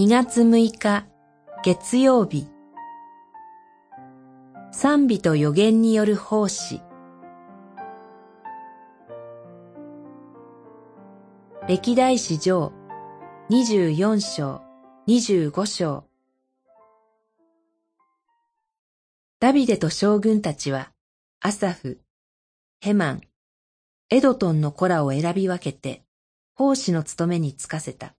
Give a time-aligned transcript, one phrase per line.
[0.00, 1.04] 2月6日
[1.62, 2.48] 月曜日。
[4.72, 6.80] 賛美と予言による奉仕。
[11.68, 12.72] 歴代史上
[13.50, 14.62] 24章
[15.06, 16.04] 25章。
[19.38, 20.92] ダビデと将軍たちは
[21.40, 22.00] アサフ、
[22.80, 23.20] ヘマン、
[24.08, 26.04] エドトンの子らを選び分けて
[26.54, 28.14] 奉仕の務めに就かせた。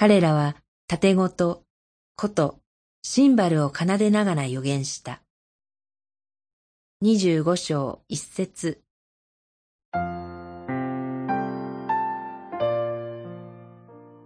[0.00, 0.56] 彼らは
[0.88, 1.62] 盾ごと、
[2.16, 2.58] 琴、
[3.02, 5.20] シンバルを奏でながら予言した。
[7.02, 8.80] 二十五章一節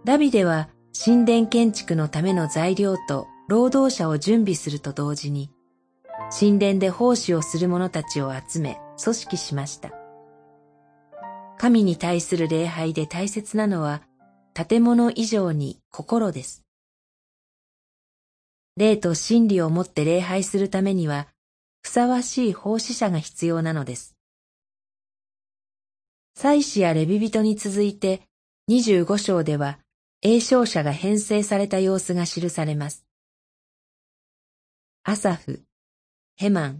[0.05, 5.51] ダビデは神殿建築のための材料と労働者を準備すると同時に、
[6.39, 9.91] 神殿で奉仕をする者たちを集め組織しました。
[11.57, 14.03] 神に対する礼拝で大切なのは
[14.57, 16.63] 建物以上に心です。
[18.77, 21.27] 霊と真理をもって礼拝するためには、
[21.81, 24.15] ふさわしい奉仕者が必要なのです。
[26.37, 28.21] 祭司やレビ人に続いて、
[28.69, 29.79] 25章では、
[30.21, 33.05] 栄唱者が編成された様子が記されます。
[35.03, 35.63] アサフ、
[36.37, 36.79] ヘマン、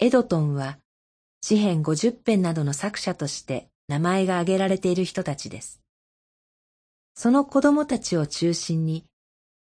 [0.00, 0.80] エドトンは、
[1.42, 5.83] 詩編50編などの作者として名前が挙げられている人たちです。
[7.14, 9.04] その子供たちを中心に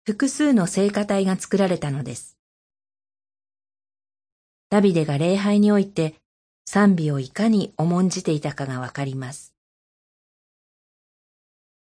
[0.06, 2.38] 複数の聖歌隊が作られたのです。
[4.70, 6.16] ダビデが礼拝において
[6.66, 9.54] 賛美をいかに重んじていたかがわかります。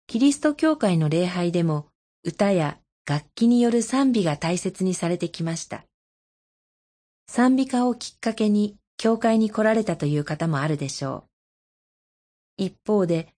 [0.08, 1.86] キリスト教会の礼拝でも
[2.24, 5.84] 歌や楽器による賛美が大切にされてきました。
[7.28, 11.26] 賛美歌をきっかけに教会に来られたという方もあるでしょ
[12.58, 12.64] う。
[12.64, 13.28] 一方で、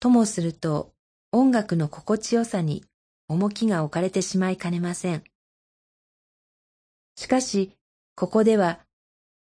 [0.00, 0.95] ともすると
[1.38, 2.82] 音楽の心地よさに
[3.28, 5.22] 重きが置かれてしまいかねません。
[7.14, 7.76] しかし、
[8.14, 8.80] ここでは、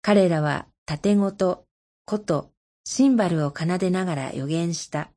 [0.00, 1.66] 彼らは盾ごと、
[2.06, 2.50] こと、
[2.86, 5.10] シンバルを奏でながら予言した、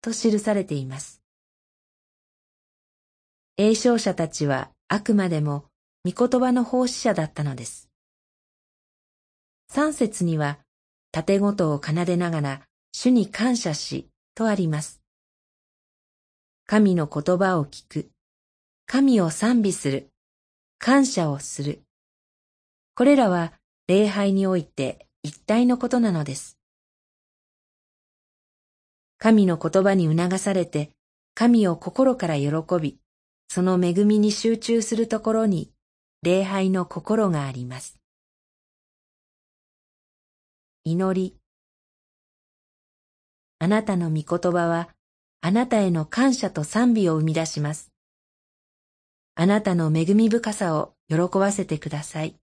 [0.00, 1.20] と記されています。
[3.56, 5.64] 栄唱者たちはあくまでも
[6.08, 7.88] 御言葉の奉仕者だったのです。
[9.66, 10.60] 三節には、
[11.10, 12.62] 盾ごとを奏でながら
[12.92, 15.01] 主に感謝し、とあります。
[16.72, 18.08] 神の言葉を聞く、
[18.86, 20.08] 神を賛美する、
[20.78, 21.82] 感謝をする。
[22.94, 23.52] これらは
[23.88, 26.56] 礼拝において一体のことなのです。
[29.18, 30.88] 神の言葉に促されて、
[31.34, 32.50] 神を心から喜
[32.80, 32.96] び、
[33.50, 35.70] その恵みに集中するところに
[36.22, 37.98] 礼拝の心があります。
[40.84, 41.36] 祈り。
[43.58, 44.88] あなたの御言葉は
[45.44, 47.90] あなたへの感謝と賛美を生み出します。
[49.34, 52.41] あなたの恵み深さを喜ばせてください。